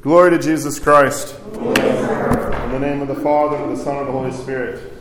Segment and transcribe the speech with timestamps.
[0.00, 1.34] Glory to Jesus Christ.
[1.54, 4.92] In the name of the Father, and the Son, and the Holy Spirit.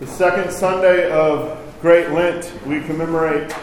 [0.00, 3.54] The second Sunday of Great Lent, we commemorate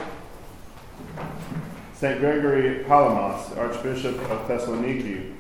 [1.96, 2.22] St.
[2.22, 5.36] Gregory Palamas, Archbishop of Thessaloniki.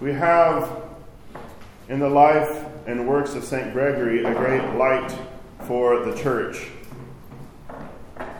[0.00, 0.82] We have
[1.90, 3.74] in the life and works of St.
[3.74, 5.14] Gregory a great light
[5.66, 6.68] for the church.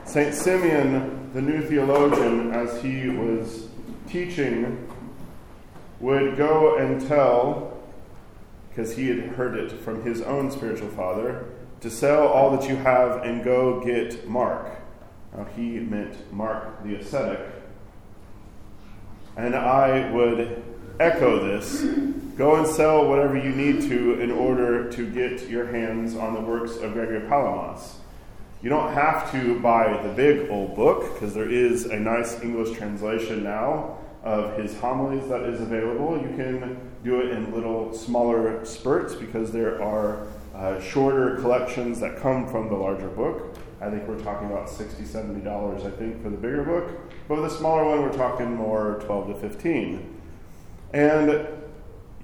[0.07, 0.35] St.
[0.35, 3.69] Simeon, the new theologian, as he was
[4.09, 4.89] teaching,
[6.01, 7.79] would go and tell,
[8.69, 11.47] because he had heard it from his own spiritual father,
[11.81, 14.71] to sell all that you have and go get Mark.
[15.37, 17.41] Now, he meant Mark the ascetic.
[19.37, 20.63] And I would
[20.99, 21.83] echo this
[22.37, 26.41] go and sell whatever you need to in order to get your hands on the
[26.41, 27.97] works of Gregory Palamas.
[28.61, 32.77] You don't have to buy the big old book because there is a nice English
[32.77, 36.21] translation now of his homilies that is available.
[36.21, 42.19] You can do it in little smaller spurts because there are uh, shorter collections that
[42.19, 43.57] come from the larger book.
[43.81, 46.91] I think we're talking about $60, $70, I think, for the bigger book.
[47.29, 50.21] But with the smaller one, we're talking more 12 to 15.
[50.93, 51.47] And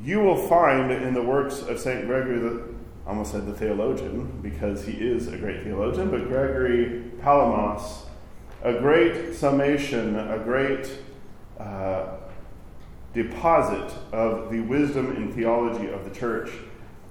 [0.02, 2.06] you will find in the works of St.
[2.06, 2.73] Gregory the
[3.06, 8.04] I almost said the theologian, because he is a great theologian, but Gregory Palamas,
[8.62, 10.90] a great summation, a great
[11.60, 12.16] uh,
[13.12, 16.50] deposit of the wisdom and theology of the church,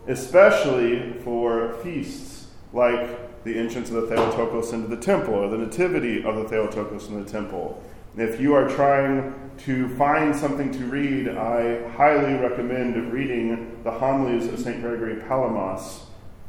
[0.08, 6.24] especially for feasts like the entrance of the Theotokos into the temple or the nativity
[6.24, 7.84] of the Theotokos in the temple.
[8.16, 9.34] If you are trying
[9.66, 14.82] to find something to read, I highly recommend reading the homilies of St.
[14.82, 16.04] Gregory Palamas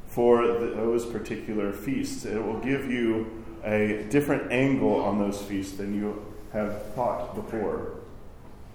[0.07, 2.27] for those particular feasts.
[2.27, 7.95] It will give you a different angle on those feasts than you have thought before.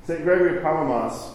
[0.05, 0.23] St.
[0.23, 1.33] Gregory Palamas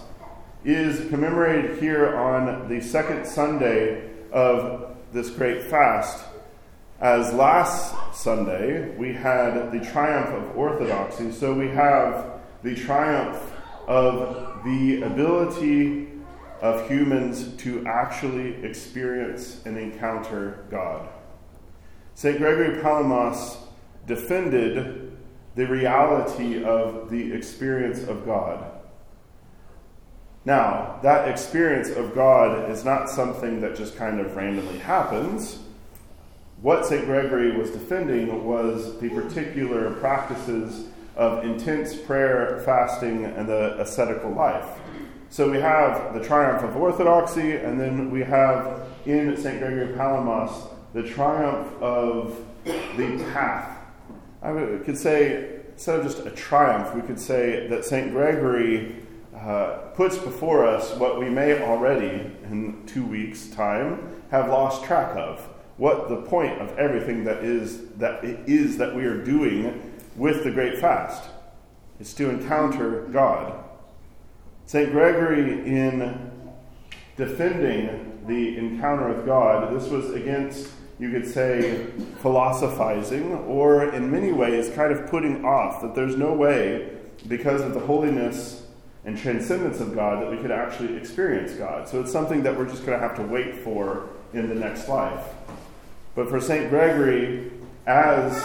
[0.64, 6.24] is commemorated here on the second Sunday of this great fast
[7.04, 13.52] as last Sunday we had the triumph of orthodoxy, so we have the triumph
[13.86, 16.08] of the ability
[16.62, 21.06] of humans to actually experience and encounter God.
[22.14, 22.38] St.
[22.38, 23.58] Gregory Palamas
[24.06, 25.14] defended
[25.56, 28.64] the reality of the experience of God.
[30.46, 35.58] Now, that experience of God is not something that just kind of randomly happens
[36.64, 37.04] what St.
[37.04, 44.66] Gregory was defending was the particular practices of intense prayer, fasting, and the ascetical life.
[45.28, 49.60] So we have the triumph of orthodoxy, and then we have in St.
[49.60, 50.52] Gregory Palamas
[50.94, 53.78] the triumph of the path.
[54.42, 54.52] I
[54.86, 58.10] could say, instead of just a triumph, we could say that St.
[58.10, 59.02] Gregory
[59.36, 65.14] uh, puts before us what we may already, in two weeks' time, have lost track
[65.14, 65.46] of
[65.76, 70.44] what the point of everything that is that it is that we are doing with
[70.44, 71.24] the great fast
[72.00, 73.64] is to encounter God.
[74.66, 74.90] St.
[74.90, 76.30] Gregory, in
[77.16, 81.86] defending the encounter with God, this was against, you could say,
[82.22, 86.90] philosophizing, or in many ways, kind of putting off that there's no way,
[87.28, 88.66] because of the holiness
[89.04, 91.86] and transcendence of God, that we could actually experience God.
[91.86, 94.88] So it's something that we're just going to have to wait for in the next
[94.88, 95.24] life.
[96.14, 96.70] But for St.
[96.70, 97.50] Gregory,
[97.86, 98.36] as,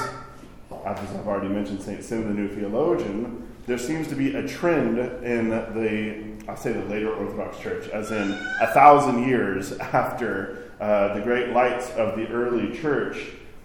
[0.86, 2.04] as I've already mentioned, St.
[2.04, 6.84] Sim, the new theologian, there seems to be a trend in the, I say the
[6.86, 8.32] later Orthodox Church, as in
[8.62, 13.18] a thousand years after uh, the great lights of the early church,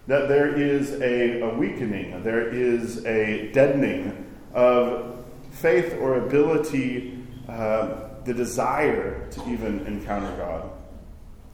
[0.06, 8.09] that there is a, a weakening, there is a deadening of faith or ability, uh,
[8.25, 10.71] the desire to even encounter God.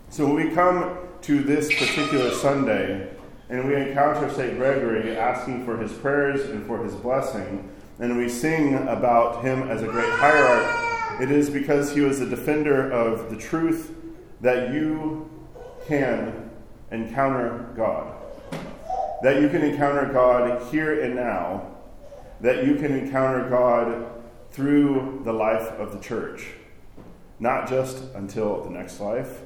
[0.08, 3.10] So when we come to this particular Sunday
[3.50, 4.56] and we encounter St.
[4.56, 9.82] Gregory asking for his prayers and for his blessing, and we sing about him as
[9.82, 13.92] a great hierarch, it is because he was a defender of the truth
[14.40, 15.28] that you
[15.86, 16.48] can
[16.92, 18.14] encounter God.
[19.22, 21.76] That you can encounter God here and now.
[22.40, 24.06] That you can encounter God
[24.52, 26.52] through the life of the church.
[27.40, 29.40] Not just until the next life,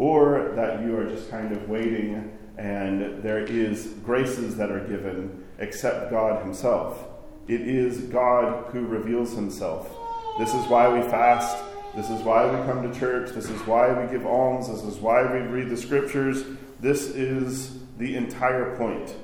[0.00, 5.44] or that you are just kind of waiting and there is graces that are given
[5.58, 7.04] except God Himself.
[7.48, 9.94] It is God who reveals Himself.
[10.38, 11.54] This is why we fast.
[11.94, 13.32] This is why we come to church.
[13.32, 14.68] This is why we give alms.
[14.68, 16.44] This is why we read the scriptures.
[16.80, 19.14] This is the entire point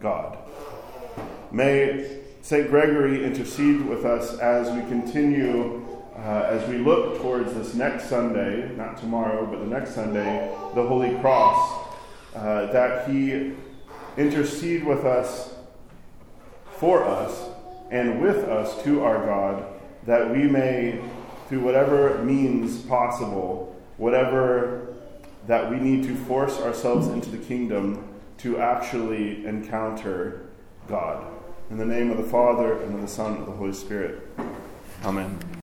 [0.00, 0.36] God.
[1.50, 2.68] May St.
[2.68, 5.86] Gregory intercede with us as we continue,
[6.16, 10.86] uh, as we look towards this next Sunday, not tomorrow, but the next Sunday, the
[10.86, 11.86] Holy Cross,
[12.34, 13.52] uh, that he
[14.16, 15.54] intercede with us,
[16.76, 17.48] for us,
[17.90, 19.64] and with us to our God,
[20.06, 21.00] that we may,
[21.48, 24.94] through whatever means possible, whatever
[25.46, 28.06] that we need to force ourselves into the kingdom
[28.38, 30.46] to actually encounter
[30.88, 31.24] God.
[31.70, 34.26] In the name of the Father, and of the Son, and of the Holy Spirit.
[35.04, 35.49] Amen.